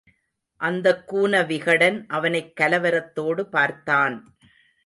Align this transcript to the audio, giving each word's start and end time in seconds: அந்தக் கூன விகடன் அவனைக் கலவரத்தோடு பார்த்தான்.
அந்தக் 0.57 1.13
கூன 1.13 1.45
விகடன் 1.45 2.05
அவனைக் 2.07 2.53
கலவரத்தோடு 2.61 3.41
பார்த்தான். 3.41 4.35